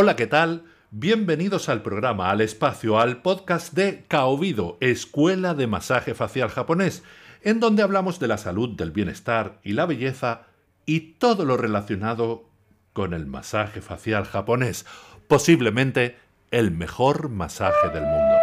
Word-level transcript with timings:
Hola, 0.00 0.14
¿qué 0.14 0.28
tal? 0.28 0.62
Bienvenidos 0.92 1.68
al 1.68 1.82
programa, 1.82 2.30
al 2.30 2.40
espacio, 2.40 3.00
al 3.00 3.20
podcast 3.20 3.74
de 3.74 4.04
Kaobido, 4.06 4.76
Escuela 4.78 5.54
de 5.54 5.66
Masaje 5.66 6.14
Facial 6.14 6.50
Japonés, 6.50 7.02
en 7.42 7.58
donde 7.58 7.82
hablamos 7.82 8.20
de 8.20 8.28
la 8.28 8.38
salud, 8.38 8.76
del 8.76 8.92
bienestar 8.92 9.58
y 9.64 9.72
la 9.72 9.86
belleza 9.86 10.42
y 10.86 11.14
todo 11.14 11.44
lo 11.44 11.56
relacionado 11.56 12.48
con 12.92 13.12
el 13.12 13.26
masaje 13.26 13.80
facial 13.80 14.22
japonés, 14.24 14.86
posiblemente 15.26 16.16
el 16.52 16.70
mejor 16.70 17.28
masaje 17.28 17.88
del 17.92 18.04
mundo. 18.04 18.36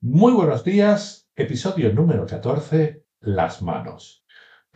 Muy 0.00 0.32
buenos 0.32 0.62
días, 0.62 1.28
episodio 1.34 1.92
número 1.92 2.24
14, 2.24 3.04
las 3.20 3.62
manos. 3.62 4.24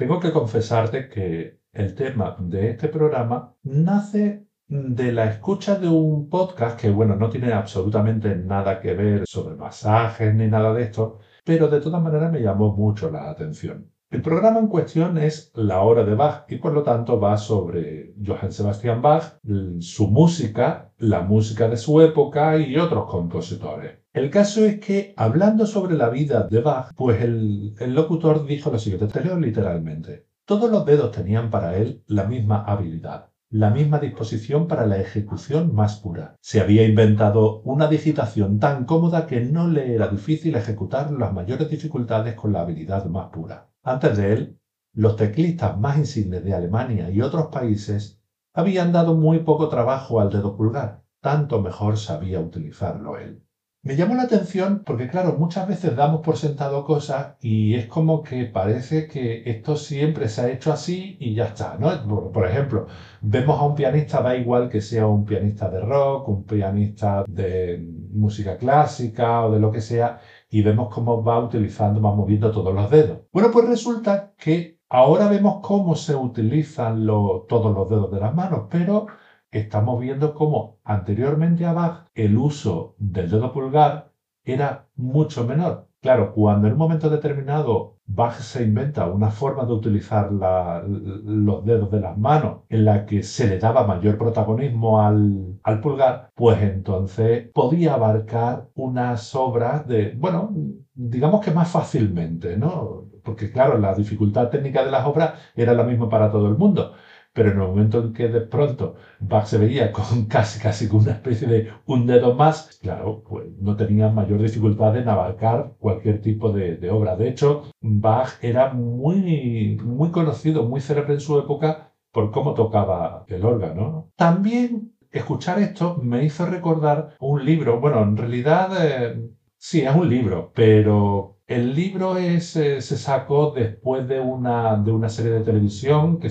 Tengo 0.03 0.19
que 0.19 0.32
confesarte 0.32 1.09
que 1.09 1.61
el 1.72 1.95
tema 1.95 2.35
de 2.36 2.71
este 2.71 2.89
programa 2.89 3.54
nace 3.63 4.49
de 4.67 5.13
la 5.13 5.27
escucha 5.27 5.79
de 5.79 5.86
un 5.86 6.29
podcast 6.29 6.77
que, 6.81 6.90
bueno, 6.90 7.14
no 7.14 7.31
tiene 7.31 7.53
absolutamente 7.53 8.35
nada 8.35 8.80
que 8.80 8.94
ver 8.94 9.22
sobre 9.29 9.54
masajes 9.54 10.35
ni 10.35 10.49
nada 10.49 10.75
de 10.75 10.82
esto, 10.82 11.21
pero 11.44 11.68
de 11.68 11.80
todas 11.80 12.03
maneras 12.03 12.32
me 12.32 12.43
llamó 12.43 12.75
mucho 12.75 13.13
la 13.13 13.30
atención. 13.30 13.93
El 14.11 14.22
programa 14.22 14.58
en 14.58 14.67
cuestión 14.67 15.18
es 15.18 15.53
La 15.54 15.82
Hora 15.82 16.05
de 16.05 16.16
Bach 16.16 16.46
y 16.49 16.57
por 16.57 16.72
lo 16.72 16.82
tanto 16.82 17.21
va 17.21 17.36
sobre 17.36 18.13
Johann 18.27 18.50
Sebastian 18.50 19.00
Bach, 19.00 19.39
su 19.79 20.08
música, 20.08 20.91
la 20.99 21.21
música 21.21 21.69
de 21.69 21.77
su 21.77 22.00
época 22.00 22.57
y 22.58 22.77
otros 22.77 23.08
compositores. 23.08 24.02
El 24.12 24.30
caso 24.30 24.64
es 24.64 24.79
que 24.79 25.14
hablando 25.16 25.66
sobre 25.66 25.96
la 25.96 26.11
vida 26.11 26.46
de 26.46 26.61
Bach, 26.61 26.93
pues 26.96 27.22
el, 27.22 27.75
locutor 27.94 28.46
dijo 28.46 28.71
lo 28.71 28.79
siguiente, 28.79 29.07
te 29.07 29.36
literalmente. 29.36 30.26
Todos 30.44 30.71
los 30.71 30.85
dedos 30.85 31.12
tenían 31.12 31.50
para 31.50 31.76
él 31.76 32.02
la 32.06 32.25
misma 32.25 32.62
habilidad 32.64 33.32
la 33.52 33.69
misma 33.69 33.98
disposición 33.98 34.66
para 34.66 34.86
la 34.86 34.96
ejecución 34.96 35.74
más 35.74 36.00
pura. 36.00 36.36
Se 36.41 36.62
había 36.62 36.86
inventado 36.86 37.60
una 37.64 37.86
digitación 37.86 38.58
tan 38.58 38.86
cómoda 38.86 39.27
que 39.27 39.42
no 39.42 39.69
le 39.69 39.94
era 39.94 40.08
difícil 40.08 40.56
ejecutar 40.56 41.10
las 41.10 41.34
mayores 41.34 41.69
dificultades 41.69 42.34
con 42.34 42.54
la 42.54 42.62
habilidad 42.62 43.04
más 43.04 43.28
pura. 43.28 43.69
Antes 43.82 44.16
de 44.16 44.32
él, 44.32 44.58
los 44.94 45.16
teclistas 45.16 45.78
más 45.78 45.98
insignes 45.98 46.42
de 46.44 46.54
Alemania 46.54 47.10
y 47.10 47.20
otros 47.20 47.48
países 47.48 48.22
habían 48.54 48.91
dado 48.91 49.16
muy 49.16 49.41
poco 49.41 49.69
trabajo 49.69 50.19
al 50.19 50.30
dedo 50.30 50.56
pulgar, 50.56 51.02
tanto 51.20 51.60
mejor 51.60 51.98
sabía 51.98 52.41
utilizarlo 52.41 53.19
él. 53.19 53.42
Me 53.84 53.97
llamó 53.97 54.14
la 54.14 54.22
atención 54.22 54.83
porque, 54.86 55.08
claro, 55.08 55.36
muchas 55.38 55.66
veces 55.66 55.97
damos 55.97 56.20
por 56.20 56.36
sentado 56.36 56.84
cosas 56.84 57.34
y 57.41 57.75
es 57.75 57.86
como 57.88 58.22
que 58.22 58.44
parece 58.44 59.08
que 59.08 59.42
esto 59.50 59.77
siempre 59.77 60.28
se 60.28 60.41
ha 60.41 60.50
hecho 60.52 60.72
así 60.72 61.16
y 61.19 61.34
ya 61.34 61.47
está, 61.47 61.77
¿no? 61.78 62.30
Por, 62.33 62.47
ejemplo, 62.47 62.86
vemos 63.22 63.58
a 63.58 63.64
un 63.64 63.75
pianista, 63.75 64.22
da 64.22 64.36
igual 64.36 64.69
que 64.69 64.80
sea 64.80 65.08
un 65.08 65.25
pianista 65.25 65.69
de 65.69 65.80
rock, 65.80 66.28
un 66.28 66.44
pianista 66.44 67.25
de 67.27 67.84
música 68.12 68.56
clásica 68.56 69.47
o 69.47 69.53
de 69.53 69.58
lo 69.58 69.72
que 69.72 69.80
sea, 69.80 70.20
y 70.48 70.62
vemos 70.62 70.94
cómo 70.94 71.25
va 71.25 71.41
utilizando, 71.41 72.00
va 72.00 72.14
moviendo 72.14 72.53
todos 72.53 72.72
los 72.72 72.88
dedos. 72.88 73.22
Bueno, 73.33 73.50
pues 73.50 73.66
resulta 73.66 74.33
que 74.38 74.78
ahora 74.91 75.28
vemos 75.28 75.58
cómo 75.60 75.97
se 75.97 76.14
utilizan 76.14 77.05
todos 77.05 77.75
los 77.75 77.91
dedos 77.91 78.12
de 78.12 78.20
las 78.20 78.33
manos, 78.33 78.66
pero 78.70 79.08
estamos 79.53 80.00
viendo 80.00 80.34
cómo 80.34 80.78
anteriormente 80.84 81.64
a 81.67 81.72
Bach 81.72 82.06
el 82.14 82.36
uso 82.39 82.95
del 82.98 83.31
dedo 83.31 83.53
pulgar 83.53 84.12
era 84.44 84.89
mucho 84.97 85.47
menor. 85.47 85.89
Claro, 86.00 86.33
cuando 86.33 86.67
en 86.67 86.72
un 86.72 86.78
momento 86.81 87.09
determinado 87.11 87.98
Bach 88.06 88.34
se 88.41 88.64
inventa 88.64 89.06
una 89.06 89.31
forma 89.31 89.64
de 89.64 89.72
utilizar 89.72 90.33
los 90.33 91.64
dedos 91.64 91.91
de 91.91 92.00
las 92.00 92.17
manos 92.19 92.62
en 92.69 92.84
la 92.84 93.06
que 93.06 93.22
se 93.22 93.47
le 93.47 93.59
daba 93.59 93.86
mayor 93.86 94.19
protagonismo 94.19 95.00
al, 95.00 95.59
al 95.62 95.81
pulgar, 95.81 96.31
pues 96.34 96.61
entonces 96.62 97.49
podía 97.55 97.94
abarcar 97.94 98.69
unas 98.75 99.34
obras 99.37 99.87
de, 99.87 100.15
bueno, 100.16 100.50
digamos 100.94 101.41
que 101.44 101.53
más 101.53 101.69
fácilmente, 101.71 102.56
¿no? 102.56 103.06
Porque 103.22 103.50
claro, 103.53 103.78
la 103.78 103.94
dificultad 103.94 104.50
técnica 104.50 104.84
de 104.84 104.91
las 104.91 105.06
obras 105.06 105.38
era 105.55 105.72
la 105.75 105.84
misma 105.84 106.09
para 106.09 106.31
todo 106.31 106.49
el 106.49 106.56
mundo 106.56 106.93
pero 107.32 107.50
en 107.50 107.60
el 107.60 107.66
momento 107.66 108.00
en 108.00 108.12
que 108.12 108.28
de 108.28 108.43
pronto 108.43 108.97
Bach 109.20 109.47
se 109.47 109.59
veía 109.59 109.93
con 109.93 110.26
casi, 110.28 110.60
casi 110.60 110.88
con 110.88 111.00
una 111.00 111.12
especie 111.12 111.48
de 111.48 111.70
un 111.87 112.06
dedo 112.06 112.34
más, 112.34 112.78
claro, 112.82 113.22
pues 113.28 113.47
no 113.59 113.76
tenía 113.76 114.09
mayor 114.10 114.43
dificultad 114.43 114.97
en 114.97 115.09
abarcar 115.09 115.75
cualquier 115.78 116.20
tipo 116.20 116.53
de, 116.53 116.91
obra. 116.91 117.16
De 117.16 117.28
hecho, 117.28 117.65
Bach 117.81 118.32
era 118.43 118.72
muy, 118.72 119.78
muy 119.82 120.10
conocido, 120.10 120.65
muy 120.65 120.81
célebre 120.81 121.15
en 121.15 121.20
su 121.20 121.38
época 121.38 121.93
por 122.12 122.31
cómo 122.31 122.54
tocaba 122.54 123.25
el 123.28 123.44
órgano. 123.44 124.10
También 124.16 124.93
escuchar 125.10 125.59
esto 125.60 125.99
me 126.03 126.25
hizo 126.25 126.47
recordar 126.47 127.16
un 127.20 127.44
libro, 127.44 127.81
bueno, 127.81 128.03
en 128.03 128.16
realidad 128.16 128.70
eh, 128.81 129.31
sí, 129.59 129.82
es 129.82 129.94
un 129.94 130.09
libro, 130.09 130.53
pero 130.54 131.31
el 131.47 131.75
libro 131.75 132.16
eh, 132.16 132.41
se 132.41 132.80
sacó 132.80 133.50
después 133.50 134.06
de 134.08 134.20
una, 134.20 134.76
de 134.76 134.92
una 134.92 135.08
serie 135.08 135.32
de 135.32 135.44
televisión 135.44 136.19
que, 136.19 136.28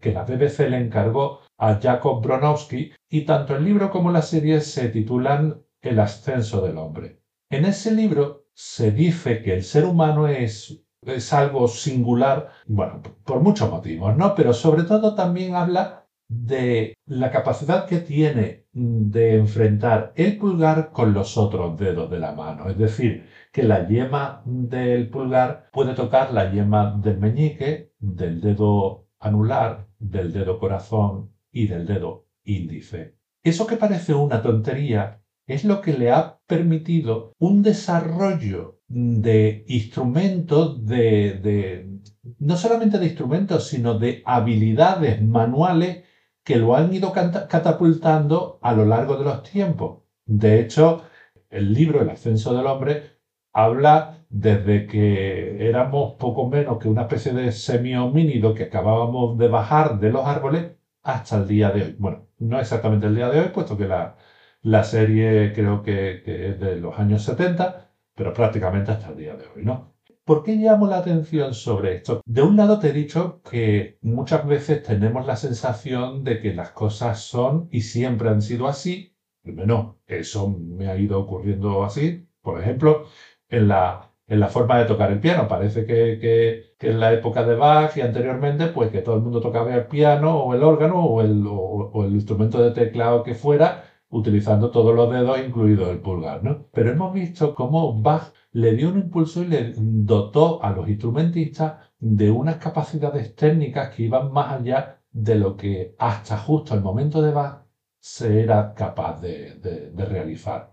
que, 0.00 0.12
la 0.12 0.24
BBC 0.24 0.68
le 0.70 0.78
encargó 0.78 1.40
a 1.58 1.78
Jacob 1.80 2.22
Bronowski 2.22 2.92
y 3.10 3.24
tanto 3.24 3.56
el 3.56 3.64
libro 3.64 3.90
como 3.90 4.10
la 4.10 4.22
serie 4.22 4.60
se 4.60 4.88
titulan 4.88 5.62
El 5.80 5.98
ascenso 5.98 6.64
del 6.64 6.78
hombre. 6.78 7.20
En 7.50 7.64
ese 7.64 7.92
libro 7.92 8.46
se 8.54 8.92
dice 8.92 9.42
que 9.42 9.54
el 9.54 9.62
ser 9.64 9.84
humano 9.84 10.28
es, 10.28 10.84
es 11.02 11.32
algo 11.32 11.66
singular, 11.68 12.50
bueno, 12.66 13.02
por 13.24 13.40
muchos 13.40 13.70
motivos, 13.70 14.16
¿no? 14.16 14.34
Pero 14.34 14.52
sobre 14.52 14.84
todo 14.84 15.14
también 15.14 15.54
habla 15.56 16.06
de 16.28 16.94
la 17.06 17.30
capacidad 17.30 17.86
que 17.86 17.98
tiene 17.98 18.66
de 18.72 19.36
enfrentar 19.36 20.12
el 20.16 20.38
pulgar 20.38 20.90
con 20.92 21.12
los 21.12 21.36
otros 21.36 21.78
dedos 21.78 22.10
de 22.10 22.18
la 22.18 22.32
mano. 22.32 22.70
Es 22.70 22.78
decir, 22.78 23.26
que 23.52 23.62
la 23.62 23.86
yema 23.86 24.42
del 24.46 25.10
pulgar 25.10 25.68
puede 25.72 25.94
tocar 25.94 26.32
la 26.32 26.50
yema 26.50 26.98
del 27.02 27.18
meñique, 27.18 27.92
del 27.98 28.40
dedo 28.40 29.06
anular, 29.20 29.88
del 29.98 30.32
dedo 30.32 30.58
corazón 30.58 31.32
y 31.52 31.66
del 31.66 31.86
dedo 31.86 32.26
índice. 32.44 33.14
Eso 33.44 33.66
que 33.66 33.76
parece 33.76 34.14
una 34.14 34.42
tontería 34.42 35.20
es 35.46 35.64
lo 35.64 35.82
que 35.82 35.92
le 35.92 36.10
ha 36.10 36.40
permitido 36.46 37.34
un 37.38 37.62
desarrollo 37.62 38.80
de 38.88 39.64
instrumentos, 39.68 40.84
de, 40.86 42.00
no 42.38 42.56
solamente 42.56 42.98
de 42.98 43.06
instrumentos, 43.06 43.68
sino 43.68 43.98
de 43.98 44.22
habilidades 44.24 45.22
manuales 45.22 46.04
que 46.42 46.56
lo 46.56 46.74
han 46.74 46.92
ido 46.92 47.12
catapultando 47.12 48.58
a 48.62 48.72
lo 48.72 48.86
largo 48.86 49.16
de 49.16 49.24
los 49.24 49.42
tiempos. 49.42 50.02
De 50.24 50.60
hecho, 50.60 51.02
el 51.50 51.74
libro 51.74 52.00
El 52.00 52.10
ascenso 52.10 52.56
del 52.56 52.66
hombre 52.66 53.11
habla 53.52 54.24
desde 54.28 54.86
que 54.86 55.68
éramos 55.68 56.14
poco 56.18 56.48
menos 56.48 56.78
que 56.78 56.88
una 56.88 57.02
especie 57.02 57.32
de 57.32 57.52
semi-homínido 57.52 58.54
que 58.54 58.64
acabábamos 58.64 59.38
de 59.38 59.48
bajar 59.48 60.00
de 60.00 60.10
los 60.10 60.26
árboles 60.26 60.72
hasta 61.02 61.36
el 61.38 61.48
día 61.48 61.70
de 61.70 61.82
hoy. 61.82 61.96
Bueno, 61.98 62.28
no 62.38 62.58
exactamente 62.60 63.06
el 63.06 63.14
día 63.14 63.28
de 63.28 63.40
hoy, 63.40 63.48
puesto 63.48 63.76
que 63.76 63.86
la, 63.88 64.16
la 64.62 64.84
serie 64.84 65.52
creo 65.54 65.82
que, 65.82 66.22
es 66.24 66.60
de 66.60 66.76
los 66.76 66.98
años 66.98 67.22
70, 67.24 67.90
pero 68.14 68.32
prácticamente 68.32 68.92
hasta 68.92 69.10
el 69.10 69.16
día 69.16 69.36
de 69.36 69.46
hoy, 69.54 69.64
¿no? 69.64 69.92
¿Por 70.24 70.44
qué 70.44 70.54
llamo 70.54 70.86
la 70.86 70.98
atención 70.98 71.52
sobre 71.52 71.96
esto? 71.96 72.22
De 72.24 72.42
un 72.42 72.56
lado 72.56 72.78
te 72.78 72.90
he 72.90 72.92
dicho 72.92 73.42
que 73.42 73.98
muchas 74.02 74.46
veces 74.46 74.82
tenemos 74.84 75.26
la 75.26 75.34
sensación 75.36 76.22
de 76.22 76.40
que 76.40 76.54
las 76.54 76.70
cosas 76.70 77.20
son 77.20 77.68
y 77.72 77.80
siempre 77.80 78.28
han 78.28 78.40
sido 78.40 78.68
así. 78.68 79.16
No, 79.42 79.98
eso 80.06 80.48
me 80.48 80.88
ha 80.88 80.96
ido 80.96 81.18
ocurriendo 81.18 81.82
así. 81.84 82.28
Por 82.40 82.60
ejemplo, 82.60 83.06
en 83.52 83.68
la, 83.68 84.10
en 84.26 84.40
la 84.40 84.48
forma 84.48 84.78
de 84.78 84.86
tocar 84.86 85.10
el 85.12 85.20
piano. 85.20 85.46
Parece 85.48 85.84
que, 85.86 86.18
que, 86.20 86.88
en 86.90 87.00
la 87.00 87.12
época 87.12 87.44
de 87.44 87.54
Bach 87.54 87.96
y 87.96 88.00
anteriormente, 88.00 88.68
pues 88.68 88.90
que 88.90 89.02
todo 89.02 89.16
el 89.16 89.22
mundo 89.22 89.40
tocaba 89.40 89.74
el 89.74 89.86
piano 89.86 90.36
o 90.42 90.54
el 90.54 90.62
órgano 90.62 91.04
o 91.04 91.20
el, 91.22 91.44
o, 91.46 92.04
el 92.04 92.14
instrumento 92.14 92.62
de 92.62 92.72
teclado 92.72 93.22
que 93.22 93.34
fuera, 93.34 93.84
utilizando 94.08 94.70
todos 94.70 94.94
los 94.94 95.10
dedos, 95.12 95.38
incluido 95.38 95.90
el 95.90 96.00
pulgar, 96.00 96.42
¿no? 96.44 96.66
Pero 96.72 96.90
hemos 96.90 97.12
visto 97.14 97.54
cómo 97.54 98.00
Bach 98.00 98.32
le 98.52 98.72
dio 98.74 98.88
un 98.90 98.98
impulso 98.98 99.42
y 99.42 99.46
le 99.48 99.74
dotó 99.76 100.62
a 100.62 100.70
los 100.70 100.88
instrumentistas 100.88 101.78
de 101.98 102.30
unas 102.30 102.56
capacidades 102.56 103.34
técnicas 103.36 103.94
que 103.94 104.04
iban 104.04 104.32
más 104.32 104.52
allá 104.60 105.00
de 105.10 105.34
lo 105.36 105.56
que 105.56 105.94
hasta 105.98 106.38
justo 106.38 106.74
el 106.74 106.80
momento 106.82 107.22
de 107.22 107.32
Bach 107.32 107.64
se 108.00 108.42
era 108.42 108.74
capaz 108.74 109.20
de, 109.20 109.56
de 109.56 110.04
realizar. 110.06 110.71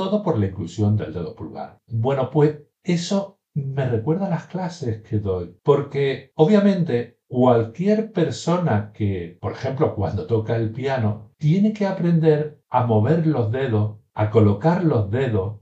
Todo 0.00 0.22
por 0.22 0.38
la 0.38 0.46
inclusión 0.46 0.96
del 0.96 1.12
dedo 1.12 1.34
pulgar. 1.34 1.78
Bueno, 1.86 2.30
pues 2.30 2.62
eso 2.82 3.38
me 3.52 3.86
recuerda 3.86 4.28
a 4.28 4.30
las 4.30 4.46
clases 4.46 5.02
que 5.02 5.18
doy, 5.18 5.54
porque 5.62 6.32
obviamente 6.36 7.18
cualquier 7.28 8.10
persona 8.10 8.92
que, 8.94 9.36
por 9.42 9.52
ejemplo, 9.52 9.94
cuando 9.94 10.26
toca 10.26 10.56
el 10.56 10.72
piano, 10.72 11.32
tiene 11.36 11.74
que 11.74 11.86
aprender 11.86 12.62
a 12.70 12.86
mover 12.86 13.26
los 13.26 13.52
dedos, 13.52 13.98
a 14.14 14.30
colocar 14.30 14.84
los 14.84 15.10
dedos, 15.10 15.60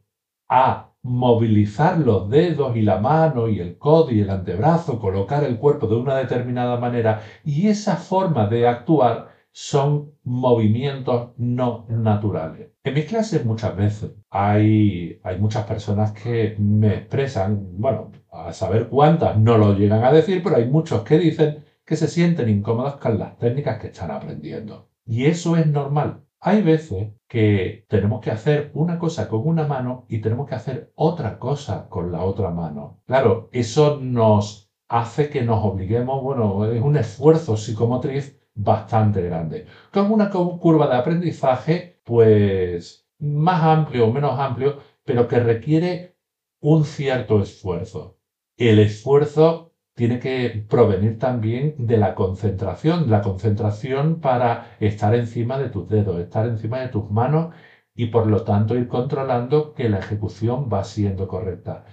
a 0.48 0.92
movilizar 1.02 1.98
los 1.98 2.30
dedos 2.30 2.76
y 2.76 2.82
la 2.82 3.00
mano 3.00 3.48
y 3.48 3.58
el 3.58 3.76
codo 3.76 4.12
y 4.12 4.20
el 4.20 4.30
antebrazo, 4.30 5.00
colocar 5.00 5.42
el 5.42 5.58
cuerpo 5.58 5.88
de 5.88 5.96
una 5.96 6.14
determinada 6.16 6.78
manera 6.78 7.22
y 7.42 7.66
esa 7.66 7.96
forma 7.96 8.46
de 8.46 8.68
actuar 8.68 9.27
son 9.52 10.12
movimientos 10.24 11.32
no 11.36 11.86
naturales. 11.88 12.70
En 12.84 12.94
mis 12.94 13.06
clases 13.06 13.44
muchas 13.44 13.76
veces 13.76 14.12
hay, 14.30 15.20
hay 15.22 15.38
muchas 15.38 15.66
personas 15.66 16.12
que 16.12 16.56
me 16.58 16.94
expresan, 16.94 17.78
bueno, 17.78 18.12
a 18.30 18.52
saber 18.52 18.88
cuántas 18.88 19.36
no 19.38 19.58
lo 19.58 19.74
llegan 19.74 20.04
a 20.04 20.12
decir, 20.12 20.42
pero 20.42 20.56
hay 20.56 20.66
muchos 20.66 21.02
que 21.02 21.18
dicen 21.18 21.64
que 21.84 21.96
se 21.96 22.08
sienten 22.08 22.48
incómodos 22.48 22.96
con 22.96 23.18
las 23.18 23.36
técnicas 23.38 23.80
que 23.80 23.88
están 23.88 24.10
aprendiendo. 24.10 24.90
Y 25.06 25.24
eso 25.24 25.56
es 25.56 25.66
normal. 25.66 26.24
Hay 26.40 26.62
veces 26.62 27.14
que 27.26 27.84
tenemos 27.88 28.20
que 28.20 28.30
hacer 28.30 28.70
una 28.74 28.98
cosa 28.98 29.28
con 29.28 29.46
una 29.46 29.66
mano 29.66 30.04
y 30.08 30.20
tenemos 30.20 30.48
que 30.48 30.54
hacer 30.54 30.92
otra 30.94 31.38
cosa 31.38 31.88
con 31.88 32.12
la 32.12 32.22
otra 32.22 32.50
mano. 32.50 33.00
Claro, 33.06 33.48
eso 33.52 33.98
nos 34.00 34.70
hace 34.88 35.30
que 35.30 35.42
nos 35.42 35.64
obliguemos, 35.64 36.22
bueno, 36.22 36.64
es 36.70 36.80
un 36.80 36.96
esfuerzo 36.96 37.56
psicomotriz 37.56 38.37
bastante 38.58 39.22
grande. 39.22 39.66
Con 39.92 40.10
una 40.12 40.30
curva 40.30 40.88
de 40.88 40.96
aprendizaje, 40.96 42.00
pues 42.04 43.08
más 43.20 43.62
amplio 43.62 44.06
o 44.06 44.12
menos 44.12 44.38
amplio, 44.38 44.78
pero 45.04 45.28
que 45.28 45.40
requiere 45.40 46.16
un 46.60 46.84
cierto 46.84 47.40
esfuerzo. 47.40 48.18
El 48.56 48.78
esfuerzo 48.80 49.74
tiene 49.94 50.18
que 50.18 50.66
provenir 50.68 51.18
también 51.18 51.74
de 51.78 51.98
la 51.98 52.14
concentración, 52.14 53.10
la 53.10 53.22
concentración 53.22 54.20
para 54.20 54.76
estar 54.80 55.14
encima 55.14 55.58
de 55.58 55.70
tus 55.70 55.88
dedos, 55.88 56.20
estar 56.20 56.46
encima 56.46 56.80
de 56.80 56.88
tus 56.88 57.10
manos 57.10 57.54
y 57.94 58.06
por 58.06 58.26
lo 58.28 58.44
tanto 58.44 58.76
ir 58.76 58.88
controlando 58.88 59.74
que 59.74 59.88
la 59.88 59.98
ejecución 59.98 60.68
va 60.72 60.84
siendo 60.84 61.28
correcta. 61.28 61.84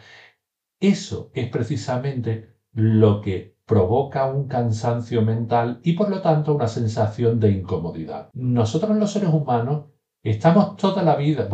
Eso 0.79 1.31
es 1.33 1.49
precisamente 1.49 2.55
lo 2.73 3.21
que 3.21 3.54
provoca 3.65 4.25
un 4.25 4.47
cansancio 4.47 5.21
mental 5.21 5.79
y 5.83 5.93
por 5.93 6.09
lo 6.09 6.21
tanto 6.21 6.55
una 6.55 6.67
sensación 6.67 7.39
de 7.39 7.51
incomodidad. 7.51 8.29
Nosotros 8.33 8.95
los 8.97 9.11
seres 9.11 9.29
humanos 9.29 9.85
estamos 10.23 10.75
toda 10.77 11.03
la 11.03 11.15
vida, 11.15 11.47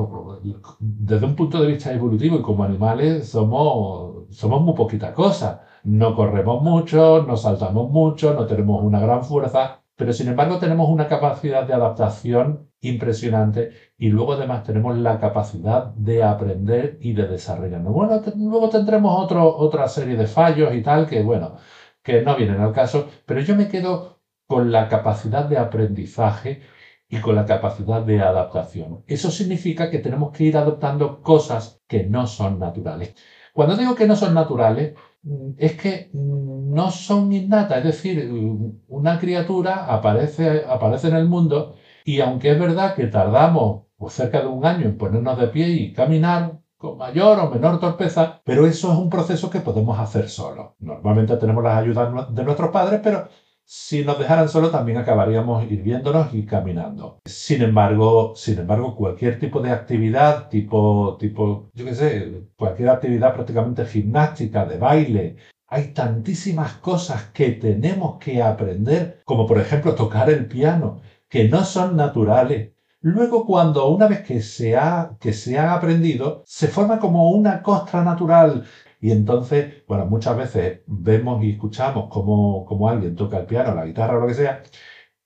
desde 0.80 1.26
un 1.26 1.36
punto 1.36 1.62
de 1.62 1.68
vista 1.68 1.92
evolutivo 1.94 2.38
y 2.38 2.42
como 2.42 2.64
animales 2.64 3.30
somos, 3.30 4.28
somos 4.30 4.62
muy 4.62 4.76
poquita 4.76 5.14
cosa 5.14 5.62
no 5.84 6.16
corremos 6.16 6.62
mucho, 6.62 7.24
no 7.28 7.38
saltamos 7.38 7.90
mucho, 7.90 8.34
no 8.34 8.46
tenemos 8.46 8.84
una 8.84 9.00
gran 9.00 9.24
fuerza, 9.24 9.82
pero 9.96 10.14
sin 10.14 10.28
embargo 10.28 10.58
tenemos 10.60 10.90
una 10.90 11.08
capacidad 11.08 11.66
de 11.66 11.74
adaptación 11.74 12.70
impresionante 12.82 13.72
y 13.98 14.10
luego 14.10 14.34
además 14.34 14.64
tenemos 14.64 14.98
la 14.98 15.20
capacidad 15.20 15.94
de 15.96 16.24
aprender 16.24 16.98
y 17.02 17.14
de 17.14 17.28
desarrollarnos. 17.28 17.94
Bueno, 17.94 18.22
luego 18.36 18.70
tendremos 18.70 19.24
otro, 19.24 19.56
otra 19.58 19.88
serie 19.88 20.16
de 20.16 20.28
fallos 20.28 20.74
y 20.74 20.82
tal 20.82 21.08
que, 21.08 21.22
bueno, 21.24 21.56
que 22.04 22.22
no 22.22 22.36
vienen 22.36 22.60
al 22.62 22.74
caso, 22.74 23.10
pero 23.26 23.42
yo 23.42 23.56
me 23.56 23.68
quedo 23.68 24.20
con 24.48 24.72
la 24.72 24.88
capacidad 24.88 25.46
de 25.46 25.58
aprendizaje 25.58 26.62
y 27.08 27.18
con 27.20 27.36
la 27.36 27.46
capacidad 27.46 28.02
de 28.02 28.22
adaptación. 28.22 29.04
Eso 29.08 29.32
significa 29.32 29.90
que 29.90 30.00
tenemos 30.00 30.32
que 30.32 30.46
ir 30.46 30.58
adoptando 30.58 31.22
cosas 31.22 31.82
que 31.88 32.04
no 32.06 32.28
son 32.28 32.60
naturales. 32.60 33.14
Cuando 33.54 33.76
digo 33.76 33.96
que 33.96 34.08
no 34.08 34.16
son 34.16 34.34
naturales, 34.34 34.94
Mm, 35.24 35.52
es 35.58 35.74
que 35.80 36.10
mm, 36.14 36.74
no 36.74 36.90
son 36.92 37.32
innatas, 37.32 37.78
es 37.80 37.84
decir, 37.84 38.26
mm, 38.28 38.82
una 38.88 39.20
criatura 39.20 39.86
aparece, 39.94 40.64
aparece 40.68 41.10
en 41.10 41.16
el 41.16 41.28
mundo 41.28 41.76
y 42.04 42.20
aunque 42.22 42.52
es 42.52 42.60
verdad 42.60 42.96
que 42.96 43.06
tardamos 43.08 43.84
pues, 43.98 44.14
cerca 44.14 44.42
de 44.42 44.48
un 44.48 44.66
año 44.66 44.86
en 44.88 44.98
ponernos 44.98 45.40
de 45.40 45.48
pie 45.48 45.70
y 45.70 45.94
caminar 45.94 46.61
con 46.82 46.98
mayor 46.98 47.40
o 47.40 47.52
menor 47.52 47.80
torpeza, 47.80 48.42
pero 48.44 48.66
eso 48.66 48.92
es 48.92 48.98
un 48.98 49.10
proceso 49.10 49.52
que 49.52 49.60
podemos 49.60 50.00
hacer 50.00 50.28
solos. 50.30 50.72
Normalmente 50.80 51.38
tenemos 51.38 51.64
las 51.64 51.78
ayudas 51.78 52.34
de 52.34 52.44
nuestros 52.44 52.72
padres, 52.72 53.02
pero 53.04 53.28
si 53.64 54.04
nos 54.04 54.18
dejaran 54.18 54.50
solo 54.50 54.72
también 54.72 54.98
acabaríamos 54.98 55.64
hirviéndonos 55.72 56.34
y 56.34 56.44
caminando. 56.44 57.20
Sin 57.24 57.62
embargo, 57.62 58.34
sin 58.36 58.58
embargo, 58.58 58.96
cualquier 58.96 59.40
tipo 59.40 59.62
de 59.62 59.70
actividad, 59.70 60.50
tipo, 60.50 61.18
tipo, 61.20 61.70
yo 61.76 61.86
qué 61.86 61.94
sé, 61.94 62.48
cualquier 62.58 62.90
actividad 62.90 63.36
prácticamente 63.36 63.86
gimnástica, 63.86 64.66
de 64.66 64.80
baile, 64.80 65.36
hay 65.68 65.94
tantísimas 65.94 66.74
cosas 66.78 67.26
que 67.32 67.52
tenemos 67.52 68.18
que 68.18 68.42
aprender, 68.42 69.22
como 69.24 69.46
por 69.46 69.60
ejemplo 69.60 69.94
tocar 69.94 70.32
el 70.32 70.48
piano, 70.48 71.00
que 71.30 71.48
no 71.48 71.64
son 71.64 71.96
naturales. 71.96 72.72
Luego, 73.04 73.46
cuando 73.46 73.90
una 73.90 74.08
vez 74.08 74.22
que 74.22 74.42
se 74.42 74.78
ha, 74.78 75.18
que 75.20 75.34
se 75.34 75.58
aprendido, 75.60 76.44
se 76.46 76.68
forma 76.68 77.00
como 77.00 77.32
una 77.32 77.62
costra 77.64 78.04
natural 78.04 78.64
y 79.00 79.12
entonces, 79.12 79.84
bueno, 79.88 80.06
muchas 80.06 80.38
veces 80.38 80.82
vemos 80.86 81.44
y 81.44 81.52
escuchamos 81.52 82.08
cómo, 82.12 82.88
alguien 82.88 83.16
toca 83.16 83.40
el 83.40 83.48
piano, 83.48 83.74
la 83.74 83.86
guitarra 83.86 84.18
o 84.18 84.22
lo 84.22 84.28
que 84.28 84.36
sea, 84.36 84.62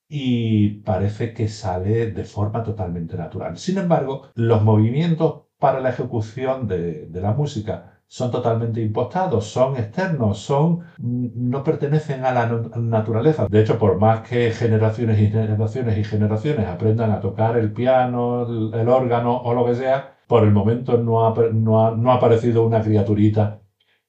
y 0.07 0.81
parece 0.81 1.33
que 1.33 1.47
sale 1.47 2.11
de 2.11 2.23
forma 2.25 2.63
totalmente 2.63 3.17
natural. 3.17 3.57
Sin 3.57 3.77
embargo, 3.77 4.29
los 4.35 4.63
movimientos 4.63 5.43
para 5.59 5.81
la 5.81 5.89
ejecución 5.89 6.67
de, 6.67 7.09
la 7.11 7.33
música 7.33 7.94
son 8.15 8.31
totalmente 8.31 8.79
impostados, 8.79 9.45
son 9.45 9.75
externos, 9.75 10.39
son, 10.39 10.85
no 10.99 11.63
pertenecen 11.65 12.23
a 12.23 12.31
la 12.31 12.45
naturaleza. 12.47 13.47
De 13.49 13.59
hecho, 13.59 13.77
por 13.77 13.99
más 13.99 14.21
que 14.21 14.51
generaciones 14.51 15.19
y 15.19 15.27
generaciones 15.27 15.97
y 15.97 16.03
generaciones 16.05 16.65
aprendan 16.65 17.11
a 17.11 17.19
tocar 17.19 17.57
el 17.57 17.73
piano, 17.73 18.43
el, 18.73 18.87
órgano 18.87 19.35
o 19.41 19.53
lo 19.53 19.65
que 19.65 19.75
sea, 19.75 20.17
por 20.27 20.43
el 20.45 20.51
momento 20.51 20.97
no 20.97 21.35
no 21.35 22.11
ha 22.11 22.15
aparecido 22.15 22.65
una 22.65 22.81
criaturita 22.81 23.61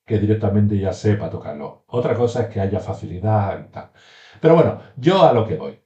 que 0.07 0.21
directamente 0.21 0.79
ya 0.79 0.93
sepa 0.93 1.29
tocarlo. 1.29 1.85
Otra 1.89 2.15
cosa 2.15 2.43
es 2.43 2.49
que 2.51 2.61
haya 2.61 2.79
facilidad 2.79 3.67
y 3.69 3.73
tal. 3.73 3.91
Pero 4.41 4.55
bueno, 4.55 4.79
yo 4.97 5.25
a 5.25 5.33
lo 5.33 5.45
que 5.49 5.57
voy. 5.57 5.81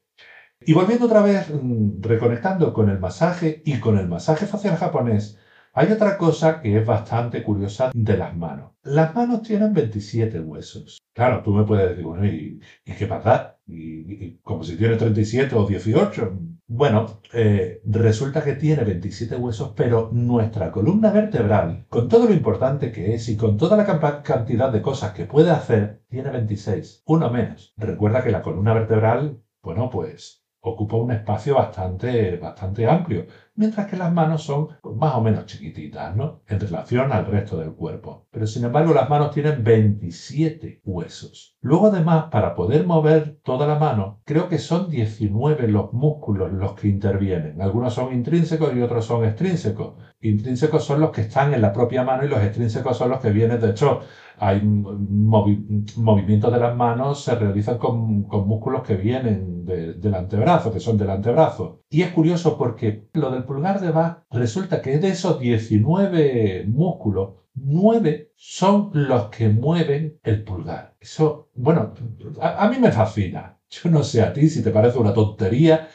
Y 0.60 0.74
volviendo 0.74 1.06
otra 1.06 1.22
vez, 1.22 1.48
mm, 1.50 2.02
reconectando 2.02 2.74
con 2.74 2.90
el 2.90 2.98
masaje 2.98 3.62
y 3.64 3.80
con 3.80 3.98
el 3.98 4.08
masaje 4.08 4.46
facial 4.46 4.76
japonés, 4.76 5.38
hay 5.72 5.92
otra 5.92 6.18
cosa 6.18 6.60
que 6.60 6.78
es 6.78 6.86
bastante 6.86 7.42
curiosa 7.42 7.90
de 7.94 8.16
las 8.16 8.36
manos. 8.36 8.72
Las 8.82 9.14
manos 9.14 9.42
tienen 9.42 9.72
27 9.72 10.40
huesos. 10.40 10.98
Claro, 11.14 11.42
tú 11.42 11.52
me 11.52 11.64
puedes 11.64 11.90
decir, 11.90 12.04
bueno, 12.04 12.24
¿y, 12.26 12.60
qué 12.84 13.06
pasa? 13.06 13.58
¿Y, 13.66 14.38
como 14.38 14.64
si 14.64 14.76
tiene 14.76 14.96
37 14.96 15.54
o 15.54 15.66
18? 15.66 16.38
Bueno, 16.66 17.20
eh, 17.32 17.82
resulta 17.84 18.42
que 18.42 18.54
tiene 18.54 18.84
27 18.84 19.36
huesos, 19.36 19.72
pero 19.76 20.10
nuestra 20.12 20.70
columna 20.72 21.10
vertebral, 21.10 21.86
con 21.88 22.08
todo 22.08 22.26
lo 22.26 22.32
importante 22.32 22.90
que 22.92 23.14
es 23.14 23.28
y 23.28 23.36
con 23.36 23.56
toda 23.56 23.76
la 23.76 24.22
cantidad 24.22 24.72
de 24.72 24.82
cosas 24.82 25.12
que 25.12 25.26
puede 25.26 25.50
hacer, 25.50 26.02
tiene 26.08 26.30
26, 26.30 27.02
uno 27.06 27.30
menos. 27.30 27.74
Recuerda 27.76 28.22
que 28.22 28.30
la 28.30 28.42
columna 28.42 28.72
vertebral, 28.72 29.42
bueno, 29.62 29.90
pues 29.90 30.40
ocupa 30.60 30.96
un 30.96 31.10
espacio 31.12 31.54
bastante, 31.54 32.36
bastante 32.36 32.86
amplio, 32.86 33.26
mientras 33.54 33.86
que 33.86 33.96
las 33.96 34.12
manos 34.12 34.42
son 34.42 34.68
pues, 34.80 34.96
más 34.96 35.14
o 35.14 35.20
menos 35.20 35.46
chiquititas, 35.46 36.16
¿no? 36.16 36.42
En 36.46 36.60
relación 36.60 37.12
al 37.12 37.26
resto 37.26 37.58
del 37.58 37.72
cuerpo. 37.72 38.26
Pero 38.30 38.46
sin 38.46 38.64
embargo, 38.64 38.94
las 38.94 39.08
manos 39.10 39.32
tienen 39.32 39.62
27 39.62 40.80
huesos. 40.84 41.56
Luego, 41.60 41.88
además, 41.88 42.26
para 42.30 42.54
poder 42.54 42.86
mover 42.86 43.38
toda 43.42 43.66
la 43.66 43.78
mano, 43.78 44.20
creo 44.24 44.48
que 44.48 44.58
son 44.58 44.88
19 44.88 45.68
los 45.68 45.92
músculos 45.92 46.52
los 46.52 46.74
que 46.74 46.88
intervienen. 46.88 47.60
Algunos 47.60 47.94
son 47.94 48.14
intrínsecos 48.14 48.74
y 48.74 48.80
otros 48.80 49.04
son 49.04 49.24
extrínsecos. 49.24 49.94
Intrínsecos 50.20 50.84
son 50.84 51.00
los 51.00 51.10
que 51.10 51.22
están 51.22 51.54
en 51.54 51.62
la 51.62 51.72
propia 51.72 52.02
mano 52.02 52.24
y 52.24 52.28
los 52.28 52.42
extrínsecos 52.42 52.96
son 52.96 53.10
los 53.10 53.20
que 53.20 53.30
vienen, 53.30 53.60
de 53.60 53.70
hecho, 53.70 54.00
hay 54.40 54.62
movimientos 54.62 56.50
de 56.50 56.58
las 56.58 56.74
manos 56.74 57.22
se 57.22 57.34
realizan 57.34 57.76
con, 57.76 58.22
músculos 58.22 58.82
que 58.82 58.96
vienen 58.96 59.66
del 59.66 60.14
antebrazo, 60.14 60.72
que 60.72 60.80
son 60.80 60.96
del 60.96 61.10
antebrazo. 61.10 61.82
Y 61.90 62.00
es 62.00 62.12
curioso 62.12 62.56
porque 62.56 63.08
lo 63.12 63.30
pulgar 63.44 63.80
de 63.80 63.90
Bach 63.90 64.22
resulta 64.30 64.80
que 64.82 64.98
de 64.98 65.10
esos 65.10 65.38
19 65.38 66.64
músculos, 66.66 67.34
9 67.54 68.32
son 68.34 68.90
los 68.94 69.28
que 69.30 69.48
mueven 69.48 70.18
el 70.22 70.44
pulgar. 70.44 70.94
Eso, 71.00 71.48
bueno, 71.54 71.94
a, 72.40 72.68
mí 72.68 72.78
me 72.78 72.92
fascina. 72.92 73.58
Yo 73.68 73.90
no 73.90 74.02
sé 74.02 74.22
a 74.22 74.32
ti 74.32 74.48
si 74.48 74.62
te 74.62 74.70
parece 74.70 74.98
una 74.98 75.12
tontería, 75.12 75.88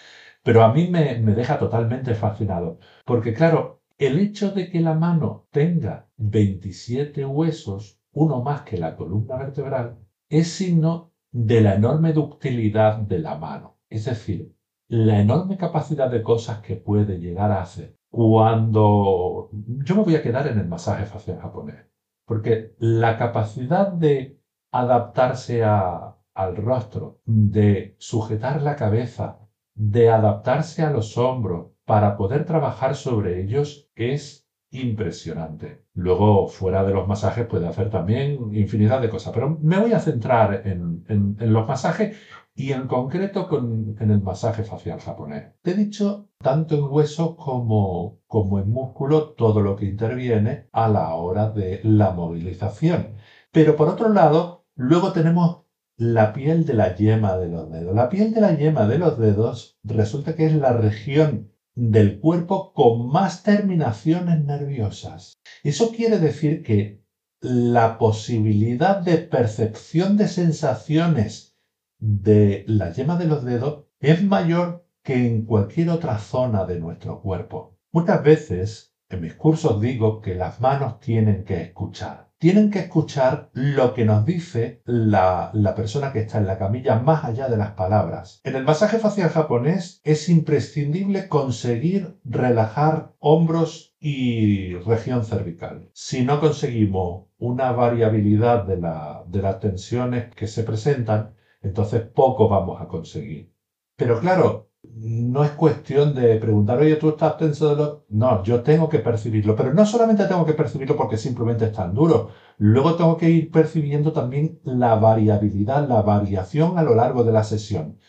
pero 0.44 0.64
a 0.64 0.72
mí 0.72 0.88
me, 0.88 1.18
me 1.20 1.34
deja 1.34 1.58
totalmente 1.58 2.14
fascinado. 2.16 2.80
Porque 3.06 3.34
claro, 3.34 3.82
el 3.98 4.20
hecho 4.20 4.52
de 4.52 4.70
que 4.70 4.82
la 4.82 4.94
mano 4.94 5.48
tenga 5.52 6.08
27 6.18 7.26
huesos 7.26 8.00
uno 8.16 8.42
más 8.42 8.62
que 8.64 8.78
la 8.78 8.96
columna 8.96 9.36
vertebral, 9.36 9.98
es 10.30 10.48
signo 10.48 11.12
de 11.32 11.62
la 11.62 11.76
enorme 11.76 12.14
ductilidad 12.14 12.98
de 12.98 13.20
la 13.20 13.36
mano, 13.36 13.78
es 13.90 14.06
decir, 14.06 14.55
la 14.88 15.20
enorme 15.20 15.58
capacidad 15.58 16.10
de 16.10 16.22
cosas 16.22 16.60
que 16.62 16.76
puede 16.76 17.20
llegar 17.20 17.52
a 17.52 17.62
hacer. 17.62 17.96
Cuando 18.10 19.50
yo 19.52 19.96
me 19.96 20.04
voy 20.04 20.16
a 20.16 20.22
quedar 20.22 20.48
en 20.48 20.60
el 20.60 20.68
masaje 20.68 21.06
facial 21.06 21.40
japonés, 21.40 21.86
porque 22.26 22.76
la 22.78 23.18
capacidad 23.18 23.92
de 23.92 24.40
adaptarse 24.72 25.64
al 25.64 26.56
rostro, 26.56 27.20
de 27.26 27.96
sujetar 27.98 28.62
la 28.62 28.76
cabeza, 28.76 29.40
de 29.74 30.10
adaptarse 30.10 30.84
a 30.84 30.92
los 30.92 31.18
hombros 31.18 31.72
para 31.86 32.18
poder 32.18 32.46
trabajar 32.46 32.96
sobre 32.96 33.42
ellos 33.42 33.90
es 33.96 34.46
impresionante. 34.72 35.86
Luego, 35.94 36.48
fuera 36.48 36.84
de 36.84 36.94
los 36.94 37.08
masajes, 37.08 37.46
puede 37.46 37.68
hacer 37.68 37.90
también 37.90 38.54
infinidad 38.54 39.02
de 39.02 39.10
cosas, 39.10 39.34
pero 39.34 39.58
me 39.62 39.80
voy 39.80 39.94
a 39.94 40.00
centrar 40.00 40.68
en, 40.68 41.06
los 41.40 41.68
masajes 41.68 42.18
y 42.56 42.72
en 42.72 42.88
concreto 42.88 43.50
con, 43.50 43.98
en 44.00 44.12
el 44.12 44.22
masaje 44.22 44.64
facial 44.64 45.00
japonés. 45.02 45.54
Te 45.62 45.72
he 45.72 45.74
dicho, 45.76 46.30
tanto 46.40 46.76
en 46.76 46.86
hueso 46.86 47.36
como, 47.36 48.22
como 48.28 48.60
en 48.60 48.70
músculo, 48.70 49.34
todo 49.34 49.60
lo 49.62 49.76
que 49.76 49.86
interviene 49.86 50.70
a 50.72 50.88
la 50.88 51.14
hora 51.16 51.50
de 51.52 51.82
la 51.84 52.12
movilización. 52.12 53.16
Pero 53.52 53.76
por 53.76 53.90
otro 53.90 54.10
lado, 54.10 54.66
luego 54.76 55.12
tenemos 55.12 55.66
la 55.98 56.34
piel 56.34 56.66
de 56.66 56.74
la 56.74 56.96
yema 56.96 57.38
de 57.38 57.50
los 57.50 57.70
dedos. 57.70 57.94
La 57.94 58.10
piel 58.10 58.34
de 58.34 58.42
la 58.42 58.56
yema 58.56 58.88
de 58.88 59.00
los 59.00 59.20
dedos 59.20 59.78
resulta 59.84 60.36
que 60.36 60.46
es 60.46 60.54
la 60.54 60.74
región 60.74 61.52
del 61.76 62.22
cuerpo 62.22 62.72
con 62.74 63.10
más 63.10 63.44
terminaciones 63.44 64.46
nerviosas. 64.46 65.34
Eso 65.62 65.92
quiere 65.92 66.20
decir 66.20 66.64
que 66.64 67.04
la 67.42 67.98
posibilidad 67.98 69.02
de 69.02 69.18
percepción 69.18 70.16
de 70.16 70.28
sensaciones 70.30 71.55
de 72.00 72.64
la 72.68 72.92
yema 72.92 73.18
de 73.18 73.28
los 73.28 73.44
dedos 73.44 73.86
es 74.00 74.24
mayor 74.24 74.86
que 75.04 75.28
en 75.28 75.46
cualquier 75.46 75.90
otra 75.90 76.20
zona 76.20 76.66
de 76.66 76.80
nuestro 76.80 77.22
cuerpo. 77.22 77.78
Muchas 77.92 78.24
veces 78.24 78.94
en 79.10 79.22
mis 79.22 79.36
cursos 79.36 79.80
digo 79.82 80.22
que 80.22 80.36
las 80.36 80.60
manos 80.62 81.00
tienen 81.00 81.44
que 81.44 81.62
escuchar 81.62 82.26
tienen 82.38 82.70
que 82.70 82.80
escuchar 82.80 83.50
lo 83.54 83.94
que 83.94 84.06
nos 84.06 84.26
dice 84.26 84.82
la, 84.86 85.52
persona 85.76 86.12
que 86.12 86.20
está 86.20 86.38
en 86.38 86.48
la 86.48 86.58
camilla 86.58 87.00
más 87.00 87.24
allá 87.24 87.48
de 87.48 87.58
las 87.58 87.72
palabras. 87.72 88.42
En 88.44 88.56
el 88.56 88.64
masaje 88.64 89.00
facial 89.00 89.30
japonés 89.30 90.02
es 90.04 90.30
imprescindible 90.30 91.28
conseguir 91.28 92.20
relajar 92.24 93.14
hombros 93.20 93.96
y 94.00 94.76
región 94.76 95.26
cervical. 95.26 95.90
Si 95.94 96.24
no 96.24 96.40
conseguimos 96.40 97.28
una 97.38 97.72
variabilidad 97.72 98.66
de, 98.66 98.76
de 98.76 99.42
las 99.42 99.60
tensiones 99.60 100.34
que 100.36 100.48
se 100.48 100.64
presentan, 100.64 101.35
entonces 101.66 102.02
poco 102.04 102.48
vamos 102.48 102.80
a 102.82 102.88
conseguir. 102.88 103.52
Pero 103.96 104.20
claro, 104.20 104.70
no 104.84 105.44
es 105.44 105.52
cuestión 105.52 106.14
de 106.14 106.38
preguntar, 106.38 106.80
oye, 106.80 106.96
tú 106.96 107.10
estás 107.10 107.38
tenso 107.38 107.70
de 107.70 107.76
lo... 107.76 108.06
No, 108.10 108.44
yo 108.44 108.62
tengo 108.62 108.88
que 108.88 109.00
percibirlo, 109.00 109.56
pero 109.56 109.74
no 109.74 109.86
solamente 109.86 110.26
tengo 110.26 110.46
que 110.46 110.54
percibirlo 110.54 110.96
porque 110.96 111.18
simplemente 111.18 111.66
es 111.66 111.74
tan 111.74 111.94
duro, 111.94 112.30
luego 112.58 112.96
tengo 112.96 113.18
que 113.18 113.30
ir 113.30 113.52
percibiendo 113.52 114.14
también 114.14 114.60
la 114.64 114.96
variabilidad, 114.96 115.88
la 115.88 116.02
variación 116.02 116.78
a 116.78 116.84
lo 116.84 116.94
largo 116.96 117.24
de 117.24 117.32
la 117.32 117.44
sesión. 117.44 118.00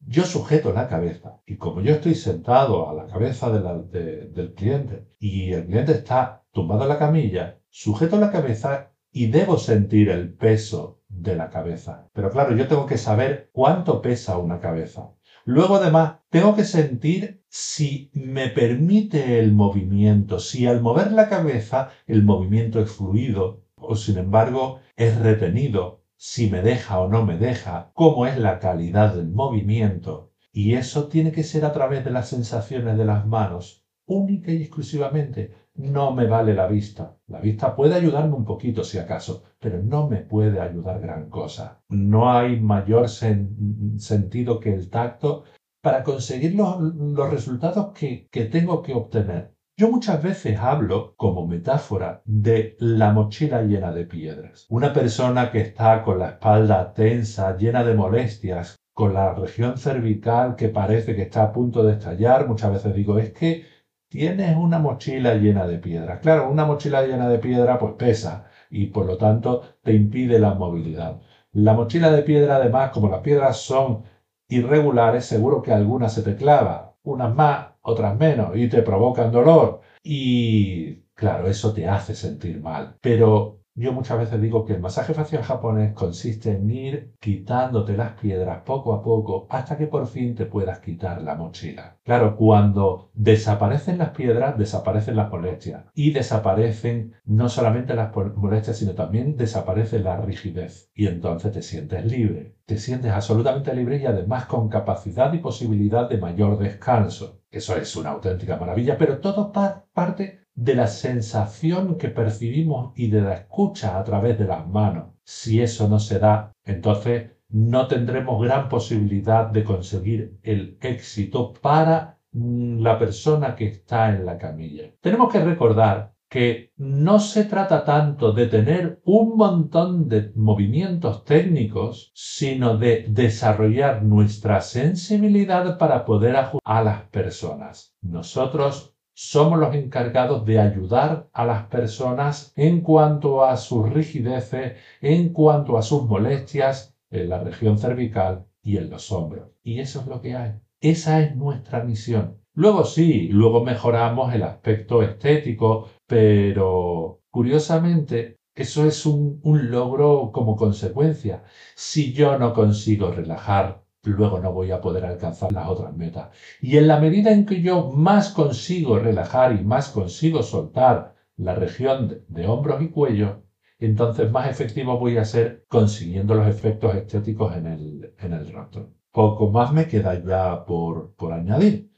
Yo 0.00 0.24
sujeto 0.24 0.72
la 0.72 0.88
cabeza 0.88 1.40
y 1.46 1.56
como 1.56 1.80
yo 1.80 1.92
estoy 1.94 2.14
sentado 2.14 2.88
a 2.88 2.94
la 2.94 3.06
cabeza 3.06 3.50
del 3.50 4.54
cliente 4.54 5.08
y 5.18 5.52
el 5.52 5.66
cliente 5.66 5.92
está 5.92 6.44
tumbado 6.52 6.82
en 6.82 6.88
la 6.90 6.98
camilla, 6.98 7.60
sujeto 7.70 8.18
la 8.18 8.30
cabeza 8.30 8.92
y 9.10 9.26
debo 9.26 9.58
sentir 9.58 10.10
el 10.10 10.34
peso 10.34 10.97
de 11.22 11.36
la 11.36 11.50
cabeza. 11.50 12.08
Pero 12.12 12.30
claro, 12.30 12.54
yo 12.54 12.66
tengo 12.68 12.86
que 12.86 12.98
saber 12.98 13.50
cuánto 13.52 14.00
pesa 14.00 14.38
una 14.38 14.60
cabeza. 14.60 15.10
Luego 15.44 15.76
además 15.76 16.18
tengo 16.30 16.54
que 16.54 16.64
sentir 16.64 17.42
si 17.48 18.10
me 18.12 18.48
permite 18.48 19.38
el 19.38 19.52
movimiento, 19.52 20.38
si 20.38 20.66
al 20.66 20.80
mover 20.80 21.12
la 21.12 21.28
cabeza 21.28 21.88
el 22.06 22.22
movimiento 22.22 22.80
es 22.80 22.90
fluido 22.90 23.64
o 23.76 23.96
sin 23.96 24.18
embargo 24.18 24.80
es 24.96 25.18
retenido, 25.18 26.02
si 26.16 26.50
me 26.50 26.62
deja 26.62 26.98
o 26.98 27.08
no 27.08 27.24
me 27.24 27.38
deja, 27.38 27.90
cómo 27.94 28.26
es 28.26 28.36
la 28.36 28.58
calidad 28.58 29.14
del 29.14 29.28
movimiento. 29.28 30.32
Y 30.52 30.74
eso 30.74 31.08
tiene 31.08 31.32
que 31.32 31.44
ser 31.44 31.64
a 31.64 31.72
través 31.72 32.04
de 32.04 32.10
las 32.10 32.28
sensaciones 32.28 32.98
de 32.98 33.04
las 33.04 33.26
manos, 33.26 33.86
única 34.04 34.50
y 34.50 34.62
exclusivamente. 34.62 35.54
No 35.78 36.12
me 36.12 36.26
vale 36.26 36.54
la 36.54 36.66
vista. 36.66 37.16
La 37.28 37.40
vista 37.40 37.76
puede 37.76 37.94
ayudarme 37.94 38.34
un 38.34 38.44
poquito 38.44 38.82
si 38.82 38.98
acaso, 38.98 39.44
pero 39.60 39.80
no 39.80 40.08
me 40.08 40.18
puede 40.18 40.60
ayudar 40.60 41.00
gran 41.00 41.30
cosa. 41.30 41.80
No 41.88 42.32
hay 42.32 42.60
mayor 42.60 43.08
sentido 43.08 44.58
que 44.58 44.74
el 44.74 44.90
tacto 44.90 45.44
para 45.80 46.02
conseguir 46.02 46.56
los, 46.56 47.30
resultados 47.30 47.92
que, 47.92 48.26
que 48.30 48.46
tengo 48.46 48.82
que 48.82 48.92
obtener. 48.92 49.54
Yo 49.76 49.88
muchas 49.88 50.20
veces 50.20 50.58
hablo 50.58 51.14
como 51.16 51.46
metáfora 51.46 52.22
de 52.24 52.76
la 52.80 53.12
mochila 53.12 53.62
llena 53.62 53.92
de 53.92 54.04
piedras. 54.04 54.66
Una 54.70 54.92
persona 54.92 55.52
que 55.52 55.60
está 55.60 56.02
con 56.02 56.18
la 56.18 56.30
espalda 56.30 56.92
tensa, 56.92 57.56
llena 57.56 57.84
de 57.84 57.94
molestias, 57.94 58.74
con 58.92 59.14
la 59.14 59.32
región 59.32 59.78
cervical 59.78 60.56
que 60.56 60.70
parece 60.70 61.14
que 61.14 61.22
está 61.22 61.44
a 61.44 61.52
punto 61.52 61.84
de 61.84 61.92
estallar, 61.92 62.48
muchas 62.48 62.72
veces 62.72 62.92
digo, 62.96 63.16
es 63.20 63.32
que 63.32 63.77
tienes 64.08 64.56
una 64.56 64.78
mochila 64.78 65.34
llena 65.34 65.66
de 65.66 65.78
piedras. 65.78 66.20
Claro, 66.20 66.48
una 66.50 66.64
mochila 66.64 67.02
llena 67.06 67.28
de 67.28 67.38
piedra 67.38 67.78
pues 67.78 67.94
pesa 67.94 68.46
y 68.70 68.86
por 68.86 69.06
lo 69.06 69.16
tanto 69.16 69.62
te 69.82 69.92
impide 69.94 70.38
la 70.38 70.54
movilidad. 70.54 71.20
La 71.52 71.74
mochila 71.74 72.10
de 72.10 72.22
piedra 72.22 72.56
además, 72.56 72.90
como 72.90 73.08
las 73.08 73.20
piedras 73.20 73.58
son 73.58 74.04
irregulares, 74.48 75.24
seguro 75.26 75.62
que 75.62 75.72
algunas 75.72 76.12
se 76.14 76.22
te 76.22 76.36
clava, 76.36 76.94
unas 77.02 77.34
más, 77.34 77.68
otras 77.82 78.18
menos, 78.18 78.56
y 78.56 78.68
te 78.68 78.82
provocan 78.82 79.30
dolor. 79.32 79.80
Y 80.02 81.02
claro, 81.14 81.48
eso 81.48 81.72
te 81.72 81.86
hace 81.88 82.14
sentir 82.14 82.60
mal. 82.60 82.96
Pero 83.00 83.60
yo 83.78 83.92
muchas 83.92 84.18
veces 84.18 84.40
digo 84.40 84.64
que 84.64 84.74
el 84.74 84.80
masaje 84.80 85.14
facial 85.14 85.42
japonés 85.42 85.92
consiste 85.92 86.50
en 86.52 86.68
ir 86.70 87.12
quitándote 87.20 87.96
las 87.96 88.12
piedras 88.12 88.62
poco 88.64 88.92
a 88.92 89.02
poco 89.02 89.46
hasta 89.50 89.76
que 89.76 89.86
por 89.86 90.06
fin 90.06 90.34
te 90.34 90.46
puedas 90.46 90.80
quitar 90.80 91.22
la 91.22 91.34
mochila. 91.34 91.98
Claro, 92.04 92.36
cuando 92.36 93.10
desaparecen 93.14 93.98
las 93.98 94.10
piedras, 94.10 94.58
desaparecen 94.58 95.16
las 95.16 95.30
molestias. 95.30 95.84
Y 95.94 96.10
desaparecen 96.10 97.14
no 97.24 97.48
solamente 97.48 97.94
las 97.94 98.14
molestias, 98.36 98.78
sino 98.78 98.94
también 98.94 99.36
desaparece 99.36 100.00
la 100.00 100.16
rigidez. 100.16 100.90
Y 100.94 101.06
entonces 101.06 101.52
te 101.52 101.62
sientes 101.62 102.04
libre. 102.04 102.56
Te 102.66 102.78
sientes 102.78 103.12
absolutamente 103.12 103.74
libre 103.74 103.98
y 103.98 104.06
además 104.06 104.46
con 104.46 104.68
capacidad 104.68 105.32
y 105.32 105.38
posibilidad 105.38 106.08
de 106.08 106.18
mayor 106.18 106.58
descanso. 106.58 107.40
Eso 107.50 107.76
es 107.76 107.94
una 107.96 108.10
auténtica 108.10 108.56
maravilla, 108.56 108.98
pero 108.98 109.18
todo 109.18 109.52
parte 109.52 110.47
de 110.58 110.74
la 110.74 110.88
sensación 110.88 111.96
que 111.96 112.08
percibimos 112.08 112.92
y 112.96 113.08
de 113.10 113.20
la 113.20 113.34
escucha 113.34 113.96
a 113.96 114.02
través 114.02 114.36
de 114.40 114.44
las 114.44 114.66
manos. 114.66 115.14
Si 115.22 115.62
eso 115.62 115.88
no 115.88 116.00
se 116.00 116.18
da, 116.18 116.52
entonces 116.64 117.30
no 117.48 117.86
tendremos 117.86 118.42
gran 118.42 118.68
posibilidad 118.68 119.46
de 119.46 119.62
conseguir 119.62 120.36
el 120.42 120.76
éxito 120.80 121.52
para 121.52 122.18
mm, 122.32 122.80
la 122.80 122.98
persona 122.98 123.54
que 123.54 123.68
está 123.68 124.08
en 124.08 124.26
la 124.26 124.36
camilla. 124.36 124.92
Tenemos 125.00 125.32
que 125.32 125.44
recordar 125.44 126.14
que 126.28 126.72
no 126.76 127.20
se 127.20 127.44
trata 127.44 127.84
tanto 127.84 128.32
de 128.32 128.48
tener 128.48 129.00
un 129.04 129.36
montón 129.36 130.08
de 130.08 130.32
movimientos 130.34 131.24
técnicos, 131.24 132.10
sino 132.14 132.76
de 132.76 133.06
desarrollar 133.08 134.02
nuestra 134.02 134.60
sensibilidad 134.60 135.78
para 135.78 136.04
poder 136.04 136.34
ajustar 136.34 136.76
a 136.78 136.82
las 136.82 137.02
personas. 137.04 137.94
Nosotros 138.02 138.97
somos 139.20 139.58
los 139.58 139.74
encargados 139.74 140.44
de 140.46 140.60
ayudar 140.60 141.28
a 141.32 141.44
las 141.44 141.66
personas 141.66 142.52
en 142.54 142.82
cuanto 142.82 143.44
a 143.44 143.56
sus 143.56 143.90
rigideces, 143.90 144.76
en 145.00 145.32
cuanto 145.32 145.76
a 145.76 145.82
sus 145.82 146.04
molestias 146.04 146.94
en 147.10 147.28
la 147.28 147.42
región 147.42 147.78
cervical 147.78 148.46
y 148.62 148.76
en 148.76 148.90
los 148.90 149.10
hombros. 149.10 149.48
Y 149.64 149.80
eso 149.80 150.02
es 150.02 150.06
lo 150.06 150.20
que 150.20 150.36
hay. 150.36 150.52
Esa 150.80 151.20
es 151.20 151.34
nuestra 151.34 151.82
misión. 151.82 152.38
Luego 152.54 152.84
sí, 152.84 153.26
luego 153.32 153.64
mejoramos 153.64 154.32
el 154.34 154.44
aspecto 154.44 155.02
estético, 155.02 155.88
pero 156.06 157.22
curiosamente 157.28 158.36
eso 158.54 158.86
es 158.86 159.04
un, 159.04 159.40
un 159.42 159.72
logro 159.72 160.30
como 160.32 160.54
consecuencia. 160.54 161.42
Si 161.74 162.12
yo 162.12 162.38
no 162.38 162.54
consigo 162.54 163.10
relajar 163.10 163.82
luego 164.04 164.40
no 164.40 164.52
voy 164.52 164.70
a 164.70 164.80
poder 164.80 165.04
alcanzar 165.04 165.52
las 165.52 165.68
otras 165.68 165.94
metas. 165.96 166.30
Y 166.60 166.76
en 166.76 166.88
la 166.88 167.00
medida 167.00 167.32
en 167.32 167.46
que 167.46 167.60
yo 167.60 167.90
más 167.90 168.30
consigo 168.30 168.98
relajar 168.98 169.52
y 169.52 169.64
más 169.64 169.90
consigo 169.90 170.42
soltar 170.42 171.14
la 171.36 171.54
región 171.54 172.24
de, 172.28 172.46
hombros 172.46 172.82
y 172.82 172.88
cuello, 172.88 173.44
entonces 173.78 174.30
más 174.30 174.48
efectivo 174.48 174.98
voy 174.98 175.18
a 175.18 175.24
ser 175.24 175.64
consiguiendo 175.68 176.34
los 176.34 176.48
efectos 176.48 176.94
estéticos 176.96 177.56
en 177.56 177.66
el, 177.66 178.14
en 178.18 178.32
el 178.32 178.52
rostro. 178.52 178.92
Poco 179.12 179.50
más 179.50 179.72
me 179.72 179.86
queda 179.88 180.22
ya 180.22 180.64
por, 180.64 181.14
por 181.14 181.32
añadir. 181.32 181.90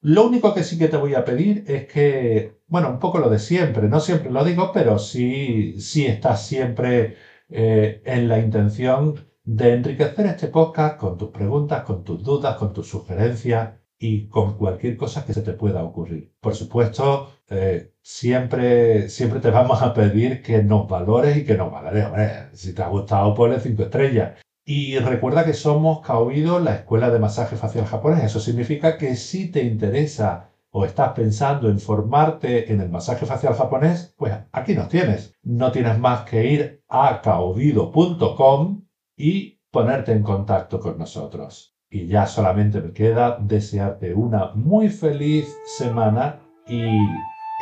Lo 0.00 0.26
único 0.26 0.52
que 0.54 0.64
sí 0.64 0.78
que 0.78 0.88
te 0.88 0.96
voy 0.96 1.14
a 1.14 1.24
pedir 1.24 1.64
es 1.66 1.86
que, 1.86 2.58
bueno, 2.66 2.90
un 2.90 2.98
poco 2.98 3.18
lo 3.18 3.30
de 3.30 3.38
siempre, 3.38 3.88
no 3.88 4.00
siempre 4.00 4.30
lo 4.30 4.44
digo, 4.44 4.72
pero 4.72 4.98
sí, 4.98 5.80
sí 5.80 6.06
estás 6.06 6.44
siempre 6.46 7.16
eh, 7.48 8.02
en 8.04 8.28
la 8.28 8.38
intención 8.38 9.31
de 9.44 9.74
enriquecer 9.74 10.26
este 10.26 10.48
podcast 10.48 10.98
con 10.98 11.18
tus 11.18 11.30
preguntas, 11.30 11.82
con 11.84 12.04
tus 12.04 12.22
dudas, 12.22 12.56
con 12.56 12.72
tus 12.72 12.88
sugerencias 12.88 13.70
y 13.98 14.28
con 14.28 14.56
cualquier 14.56 14.96
cosa 14.96 15.24
que 15.24 15.34
se 15.34 15.42
te 15.42 15.52
pueda 15.52 15.82
ocurrir. 15.82 16.32
Por 16.40 16.54
supuesto, 16.54 17.30
eh, 17.48 17.92
siempre, 18.02 19.08
siempre 19.08 19.40
te 19.40 19.50
vamos 19.50 19.82
a 19.82 19.94
pedir 19.94 20.42
que 20.42 20.62
nos 20.62 20.88
valores 20.88 21.36
y 21.36 21.44
que 21.44 21.56
nos 21.56 21.72
valores. 21.72 22.06
si 22.52 22.74
te 22.74 22.82
ha 22.82 22.88
gustado, 22.88 23.34
ponle 23.34 23.60
5 23.60 23.82
estrellas. 23.82 24.40
Y 24.64 24.98
recuerda 24.98 25.44
que 25.44 25.54
somos 25.54 26.06
Kaobido, 26.06 26.60
la 26.60 26.76
escuela 26.76 27.10
de 27.10 27.18
masaje 27.18 27.56
facial 27.56 27.84
japonés. 27.86 28.24
Eso 28.24 28.38
significa 28.40 28.96
que 28.96 29.16
si 29.16 29.50
te 29.50 29.64
interesa 29.64 30.50
o 30.70 30.84
estás 30.84 31.12
pensando 31.12 31.68
en 31.68 31.78
formarte 31.80 32.72
en 32.72 32.80
el 32.80 32.88
masaje 32.88 33.26
facial 33.26 33.54
japonés, 33.54 34.14
pues 34.16 34.34
aquí 34.52 34.74
nos 34.74 34.88
tienes. 34.88 35.34
No 35.42 35.72
tienes 35.72 35.98
más 35.98 36.22
que 36.22 36.46
ir 36.46 36.84
a 36.88 37.20
kaobido.com 37.22 38.81
y 39.16 39.60
ponerte 39.70 40.12
en 40.12 40.22
contacto 40.22 40.80
con 40.80 40.98
nosotros. 40.98 41.76
Y 41.90 42.06
ya 42.06 42.26
solamente 42.26 42.80
me 42.80 42.92
queda 42.92 43.38
desearte 43.40 44.14
una 44.14 44.52
muy 44.54 44.88
feliz 44.88 45.54
semana 45.78 46.40
y 46.66 46.82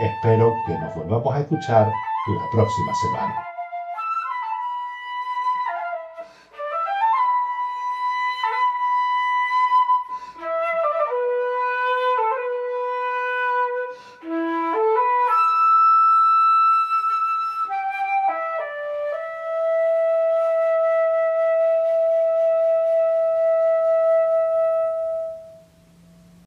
espero 0.00 0.52
que 0.66 0.78
nos 0.78 0.94
volvamos 0.94 1.34
a 1.34 1.40
escuchar 1.40 1.86
la 1.86 2.50
próxima 2.52 2.94
semana. 2.94 3.49